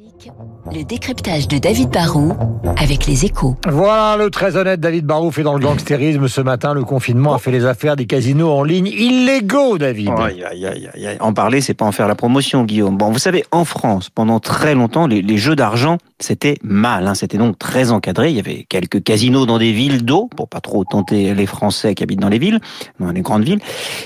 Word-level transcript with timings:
Classique, 0.00 0.32
le 0.72 0.82
décryptage 0.84 1.48
de 1.48 1.58
David 1.58 1.90
Barrault 1.90 2.32
avec 2.78 3.06
les 3.06 3.24
échos. 3.24 3.56
Voilà, 3.68 4.16
le 4.16 4.30
très 4.30 4.56
honnête 4.56 4.80
David 4.80 5.04
Barrault 5.04 5.30
fait 5.30 5.42
dans 5.42 5.54
le 5.54 5.60
gangstérisme 5.60 6.28
ce 6.28 6.40
matin. 6.40 6.72
Le 6.74 6.84
confinement 6.84 7.34
a 7.34 7.38
fait 7.38 7.50
les 7.50 7.66
affaires 7.66 7.96
des 7.96 8.06
casinos 8.06 8.50
en 8.50 8.62
ligne 8.62 8.86
illégaux, 8.86 9.78
David. 9.78 10.10
Aïe, 10.18 10.44
aïe, 10.44 10.66
aïe, 10.66 10.88
aïe, 10.94 11.06
aïe. 11.06 11.16
En 11.20 11.32
parler, 11.32 11.60
c'est 11.60 11.74
pas 11.74 11.84
en 11.84 11.92
faire 11.92 12.08
la 12.08 12.14
promotion, 12.14 12.64
Guillaume. 12.64 12.96
Bon, 12.96 13.10
vous 13.10 13.18
savez, 13.18 13.44
en 13.50 13.64
France, 13.64 14.08
pendant 14.08 14.40
très 14.40 14.74
longtemps, 14.74 15.06
les, 15.06 15.22
les 15.22 15.36
jeux 15.36 15.56
d'argent, 15.56 15.98
c'était 16.20 16.56
mal. 16.62 17.06
Hein. 17.06 17.14
C'était 17.14 17.38
donc 17.38 17.58
très 17.58 17.90
encadré. 17.90 18.30
Il 18.30 18.36
y 18.36 18.40
avait 18.40 18.66
quelques 18.68 19.02
casinos 19.02 19.46
dans 19.46 19.58
des 19.58 19.72
villes 19.72 20.04
d'eau, 20.04 20.28
pour 20.36 20.48
pas 20.48 20.60
trop 20.60 20.84
tenter 20.84 21.34
les 21.34 21.46
Français 21.46 21.94
qui 21.94 22.02
habitent 22.02 22.20
dans 22.20 22.28
les 22.28 22.38
villes, 22.38 22.60
dans 23.00 23.10
les 23.10 23.22
grandes 23.22 23.44
villes. 23.44 23.60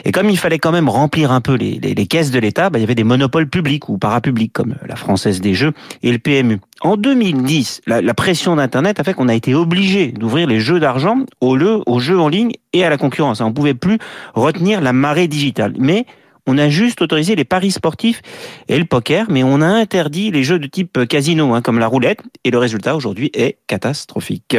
Et 0.05 0.13
comme 0.13 0.31
il 0.31 0.39
fallait 0.39 0.59
quand 0.59 0.73
même 0.73 0.89
remplir 0.89 1.33
un 1.33 1.41
peu 1.41 1.55
les, 1.55 1.79
les, 1.79 2.07
caisses 2.07 2.31
de 2.31 2.39
l'État, 2.39 2.71
bah, 2.71 2.79
il 2.79 2.83
y 2.83 2.85
avait 2.85 2.95
des 2.95 3.05
monopoles 3.05 3.49
publics 3.49 3.89
ou 3.89 3.99
parapublics, 3.99 4.53
comme 4.53 4.77
la 4.87 4.97
Française 4.97 5.41
des 5.41 5.55
Jeux 5.55 5.73
et 6.03 6.13
le 6.13 6.19
PMU. 6.19 6.61
En 6.81 6.97
2010, 6.97 7.83
la, 7.87 8.01
la 8.01 8.15
pression 8.15 8.57
d'Internet 8.57 9.01
a 9.01 9.05
fait 9.05 9.15
qu'on 9.15 9.29
a 9.29 9.35
été 9.35 9.55
obligé 9.55 10.09
d'ouvrir 10.09 10.47
les 10.47 10.61
jeux 10.61 10.81
d'argent 10.81 11.19
au 11.41 11.57
lieu, 11.57 11.81
aux 11.87 11.99
jeux 11.99 12.19
en 12.19 12.29
ligne 12.29 12.53
et 12.73 12.85
à 12.85 12.91
la 12.91 12.97
concurrence. 12.97 13.41
On 13.41 13.49
ne 13.49 13.55
pouvait 13.55 13.75
plus 13.75 13.99
retenir 14.35 14.81
la 14.81 14.93
marée 14.93 15.29
digitale. 15.29 15.75
Mais 15.79 16.07
on 16.47 16.59
a 16.59 16.69
juste 16.69 17.03
autorisé 17.03 17.37
les 17.37 17.45
paris 17.45 17.71
sportifs 17.71 18.23
et 18.69 18.79
le 18.79 18.85
poker, 18.85 19.27
mais 19.31 19.43
on 19.43 19.61
a 19.61 19.67
interdit 19.67 20.31
les 20.31 20.45
jeux 20.45 20.59
de 20.59 20.67
type 20.67 21.07
casino, 21.07 21.55
hein, 21.55 21.63
comme 21.63 21.79
la 21.79 21.87
roulette, 21.87 22.21
et 22.45 22.51
le 22.51 22.59
résultat 22.59 22.97
aujourd'hui 22.97 23.31
est 23.35 23.59
catastrophique. 23.67 24.57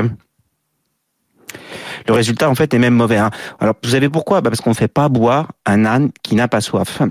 Le 2.08 2.14
résultat, 2.14 2.50
en 2.50 2.56
fait, 2.56 2.74
est 2.74 2.80
même 2.80 2.96
mauvais. 2.96 3.18
Hein. 3.18 3.32
Alors, 3.60 3.76
vous 3.84 3.90
savez 3.90 4.10
pourquoi? 4.10 4.42
Bah 4.42 4.50
Parce 4.50 4.62
qu'on 4.62 4.72
ne 4.72 4.76
fait 4.76 4.88
pas 4.88 5.10
boire 5.10 5.54
un 5.66 5.86
âne 5.86 6.12
qui 6.22 6.36
n'a 6.36 6.48
pas 6.48 6.62
soif 6.62 7.02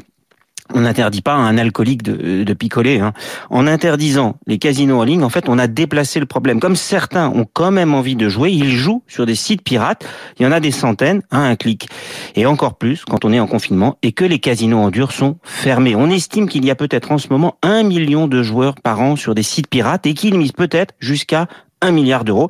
on 0.74 0.80
n'interdit 0.80 1.22
pas 1.22 1.32
à 1.32 1.38
un 1.38 1.56
alcoolique 1.56 2.02
de, 2.02 2.52
picoler. 2.54 3.00
Hein. 3.00 3.12
En 3.50 3.66
interdisant 3.66 4.36
les 4.46 4.58
casinos 4.58 5.00
en 5.00 5.04
ligne, 5.04 5.22
en 5.22 5.28
fait, 5.28 5.48
on 5.48 5.58
a 5.58 5.66
déplacé 5.66 6.20
le 6.20 6.26
problème. 6.26 6.60
Comme 6.60 6.76
certains 6.76 7.28
ont 7.28 7.46
quand 7.50 7.70
même 7.70 7.94
envie 7.94 8.16
de 8.16 8.28
jouer, 8.28 8.50
ils 8.50 8.70
jouent 8.70 9.02
sur 9.06 9.26
des 9.26 9.34
sites 9.34 9.62
pirates. 9.62 10.04
Il 10.38 10.42
y 10.42 10.46
en 10.46 10.52
a 10.52 10.60
des 10.60 10.70
centaines 10.70 11.22
à 11.30 11.38
un 11.38 11.56
clic. 11.56 11.88
Et 12.34 12.46
encore 12.46 12.76
plus 12.76 13.04
quand 13.04 13.24
on 13.24 13.32
est 13.32 13.40
en 13.40 13.46
confinement 13.46 13.98
et 14.02 14.12
que 14.12 14.24
les 14.24 14.38
casinos 14.38 14.78
en 14.78 14.90
dur 14.90 15.12
sont 15.12 15.38
fermés. 15.42 15.96
On 15.96 16.10
estime 16.10 16.48
qu'il 16.48 16.64
y 16.64 16.70
a 16.70 16.74
peut-être 16.74 17.12
en 17.12 17.18
ce 17.18 17.28
moment 17.30 17.56
un 17.62 17.82
million 17.82 18.26
de 18.28 18.42
joueurs 18.42 18.74
par 18.74 19.00
an 19.00 19.16
sur 19.16 19.34
des 19.34 19.42
sites 19.42 19.68
pirates 19.68 20.06
et 20.06 20.14
qu'ils 20.14 20.38
misent 20.38 20.52
peut-être 20.52 20.94
jusqu'à 21.00 21.48
1 21.84 21.90
milliard 21.92 22.24
d'euros. 22.24 22.48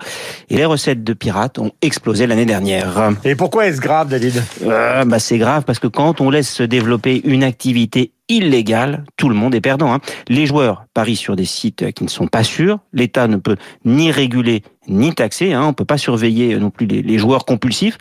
Et 0.49 0.57
les 0.57 0.65
recettes 0.65 1.05
de 1.05 1.13
pirates 1.13 1.59
ont 1.59 1.73
explosé 1.83 2.27
l'année 2.27 2.47
dernière. 2.47 3.11
Et 3.25 3.35
pourquoi 3.35 3.67
est-ce 3.67 3.81
grave, 3.81 4.09
David? 4.09 4.43
Euh, 4.65 5.05
bah 5.05 5.19
C'est 5.19 5.39
grave 5.39 5.65
parce 5.65 5.79
que 5.79 5.87
quand 5.87 6.21
on 6.21 6.31
laisse 6.31 6.51
se 6.51 6.63
développer 6.63 7.21
une 7.25 7.43
activité 7.45 8.13
illégale, 8.29 9.05
tout 9.17 9.29
le 9.29 9.35
monde 9.35 9.55
est 9.55 9.61
perdant. 9.61 9.93
Hein. 9.93 10.01
Les 10.29 10.47
joueurs 10.47 10.87
parient 10.95 11.17
sur 11.17 11.37
des 11.37 11.45
sites 11.45 11.93
qui 11.93 12.05
ne 12.05 12.09
sont 12.09 12.27
pas 12.27 12.45
sûrs. 12.45 12.79
L'État 12.93 13.29
ne 13.29 13.37
peut 13.37 13.57
ni 13.85 14.11
réguler 14.11 14.63
ni 14.89 15.15
taxer. 15.15 15.53
Hein. 15.53 15.65
On 15.67 15.73
peut 15.73 15.85
pas 15.85 15.99
surveiller 15.99 16.57
non 16.57 16.71
plus 16.71 16.87
les, 16.87 17.03
les, 17.03 17.19
joueurs 17.19 17.45
compulsifs. 17.45 17.99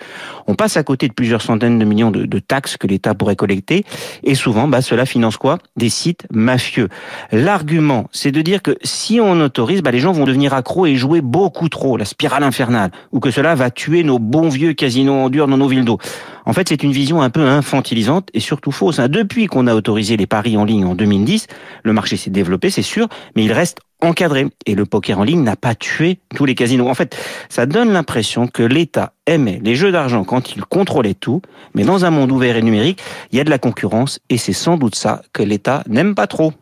On 0.47 0.55
passe 0.55 0.77
à 0.77 0.83
côté 0.83 1.07
de 1.07 1.13
plusieurs 1.13 1.41
centaines 1.41 1.79
de 1.79 1.85
millions 1.85 2.11
de, 2.11 2.25
de 2.25 2.39
taxes 2.39 2.77
que 2.77 2.87
l'État 2.87 3.13
pourrait 3.13 3.35
collecter. 3.35 3.85
Et 4.23 4.35
souvent, 4.35 4.67
bah, 4.67 4.81
cela 4.81 5.05
finance 5.05 5.37
quoi? 5.37 5.59
Des 5.75 5.89
sites 5.89 6.25
mafieux. 6.31 6.89
L'argument, 7.31 8.07
c'est 8.11 8.31
de 8.31 8.41
dire 8.41 8.61
que 8.61 8.77
si 8.83 9.19
on 9.21 9.39
autorise, 9.41 9.81
bah, 9.81 9.91
les 9.91 9.99
gens 9.99 10.11
vont 10.11 10.25
devenir 10.25 10.53
accros 10.53 10.85
et 10.85 10.95
jouer 10.95 11.21
beaucoup 11.21 11.69
trop, 11.69 11.97
la 11.97 12.05
spirale 12.05 12.43
infernale, 12.43 12.91
ou 13.11 13.19
que 13.19 13.31
cela 13.31 13.55
va 13.55 13.71
tuer 13.71 14.03
nos 14.03 14.19
bons 14.19 14.49
vieux 14.49 14.73
casinos 14.73 15.25
en 15.25 15.29
dur 15.29 15.47
dans 15.47 15.57
nos 15.57 15.67
villes 15.67 15.85
d'eau. 15.85 15.99
En 16.45 16.53
fait, 16.53 16.69
c'est 16.69 16.83
une 16.83 16.91
vision 16.91 17.21
un 17.21 17.29
peu 17.29 17.47
infantilisante 17.47 18.29
et 18.33 18.39
surtout 18.39 18.71
fausse. 18.71 18.99
Hein. 18.99 19.07
Depuis 19.07 19.47
qu'on 19.47 19.67
a 19.67 19.75
autorisé 19.75 20.17
les 20.17 20.27
paris 20.27 20.57
en 20.57 20.65
ligne 20.65 20.85
en 20.85 20.95
2010, 20.95 21.47
le 21.83 21.93
marché 21.93 22.17
s'est 22.17 22.29
développé, 22.29 22.69
c'est 22.69 22.81
sûr, 22.81 23.07
mais 23.35 23.43
il 23.43 23.51
reste 23.51 23.79
encadré. 24.01 24.47
Et 24.65 24.75
le 24.75 24.85
poker 24.85 25.19
en 25.19 25.23
ligne 25.23 25.43
n'a 25.43 25.55
pas 25.55 25.75
tué 25.75 26.19
tous 26.35 26.45
les 26.45 26.55
casinos. 26.55 26.89
En 26.89 26.93
fait, 26.93 27.17
ça 27.49 27.65
donne 27.65 27.91
l'impression 27.91 28.47
que 28.47 28.63
l'État 28.63 29.13
aimait 29.25 29.61
les 29.63 29.75
jeux 29.75 29.91
d'argent 29.91 30.23
quand 30.23 30.55
il 30.55 30.65
contrôlait 30.65 31.13
tout, 31.13 31.41
mais 31.73 31.83
dans 31.83 32.05
un 32.05 32.09
monde 32.09 32.31
ouvert 32.31 32.57
et 32.57 32.61
numérique, 32.61 33.01
il 33.31 33.37
y 33.37 33.41
a 33.41 33.43
de 33.43 33.49
la 33.49 33.59
concurrence 33.59 34.19
et 34.29 34.37
c'est 34.37 34.53
sans 34.53 34.77
doute 34.77 34.95
ça 34.95 35.21
que 35.31 35.43
l'État 35.43 35.83
n'aime 35.87 36.15
pas 36.15 36.27
trop. 36.27 36.53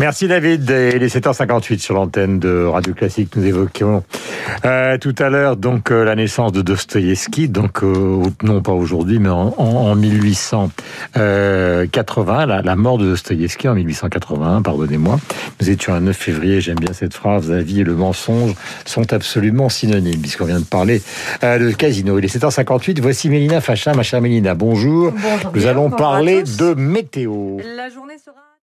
Merci 0.00 0.26
David. 0.28 0.70
Il 0.94 1.02
est 1.02 1.14
7h58 1.14 1.78
sur 1.78 1.94
l'antenne 1.94 2.38
de 2.38 2.64
Radio 2.64 2.94
Classique. 2.94 3.36
Nous 3.36 3.44
évoquions 3.44 4.02
euh, 4.64 4.96
tout 4.96 5.14
à 5.18 5.28
l'heure 5.28 5.58
donc 5.58 5.90
euh, 5.90 6.04
la 6.04 6.14
naissance 6.14 6.52
de 6.52 6.62
Dostoïevski, 6.62 7.50
donc 7.50 7.82
euh, 7.82 8.22
non 8.42 8.62
pas 8.62 8.72
aujourd'hui, 8.72 9.18
mais 9.18 9.28
en, 9.28 9.54
en 9.58 9.94
1880, 9.94 12.46
la, 12.46 12.62
la, 12.62 12.76
mort 12.76 12.96
de 12.96 13.10
Dostoïevski 13.10 13.68
en 13.68 13.74
1881, 13.74 14.62
pardonnez-moi. 14.62 15.20
Nous 15.60 15.68
étions 15.68 15.92
un 15.92 16.00
9 16.00 16.16
février, 16.16 16.62
j'aime 16.62 16.78
bien 16.78 16.94
cette 16.94 17.12
phrase, 17.12 17.50
la 17.50 17.60
vie 17.60 17.82
et 17.82 17.84
le 17.84 17.94
mensonge 17.94 18.54
sont 18.86 19.12
absolument 19.12 19.68
synonymes, 19.68 20.22
puisqu'on 20.22 20.46
vient 20.46 20.60
de 20.60 20.64
parler 20.64 21.02
de 21.42 21.72
casino. 21.72 22.18
Il 22.18 22.24
est 22.24 22.34
7h58, 22.34 23.02
voici 23.02 23.28
Mélina 23.28 23.60
Fachin, 23.60 23.92
ma 23.92 24.02
chère 24.02 24.22
Mélina, 24.22 24.54
bonjour. 24.54 25.12
bonjour 25.12 25.52
Nous 25.54 25.66
allons 25.66 25.90
parler 25.90 26.42
de 26.42 26.72
météo. 26.72 27.58
La 27.76 27.90
journée 27.90 28.16
sera... 28.16 28.49